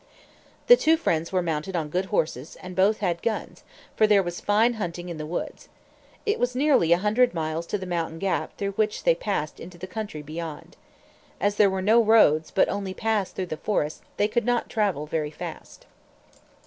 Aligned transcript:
The 0.65 0.75
two 0.75 0.97
friends 0.97 1.31
were 1.31 1.43
mounted 1.43 1.75
on 1.75 1.89
good 1.91 2.05
horses; 2.05 2.57
and 2.63 2.75
both 2.75 3.01
had 3.01 3.21
guns, 3.21 3.61
for 3.95 4.07
there 4.07 4.23
was 4.23 4.41
fine 4.41 4.73
hunting 4.81 5.09
in 5.09 5.19
the 5.19 5.27
woods. 5.27 5.69
It 6.25 6.39
was 6.39 6.55
nearly 6.55 6.91
a 6.91 6.97
hundred 6.97 7.35
miles 7.35 7.67
to 7.67 7.77
the 7.77 7.85
mountain 7.85 8.17
gap 8.17 8.57
through 8.57 8.71
which 8.71 9.03
they 9.03 9.13
passed 9.13 9.59
into 9.59 9.77
the 9.77 9.85
country 9.85 10.23
beyond. 10.23 10.75
As 11.39 11.57
there 11.57 11.69
were 11.69 11.83
no 11.83 12.01
roads, 12.03 12.49
but 12.49 12.67
only 12.67 12.95
paths 12.95 13.29
through 13.29 13.45
the 13.45 13.57
forest, 13.57 14.01
they 14.17 14.27
could 14.27 14.43
not 14.43 14.71
travel 14.71 15.05
very 15.05 15.29
fast. 15.29 15.85